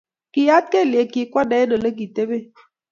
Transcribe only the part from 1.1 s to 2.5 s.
Kwanda eng olegitebei